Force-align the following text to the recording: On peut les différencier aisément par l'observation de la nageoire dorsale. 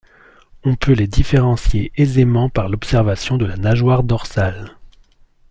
On 0.63 0.75
peut 0.75 0.93
les 0.93 1.05
différencier 1.05 1.91
aisément 1.95 2.49
par 2.49 2.69
l'observation 2.69 3.37
de 3.37 3.45
la 3.45 3.55
nageoire 3.55 4.01
dorsale. 4.01 4.71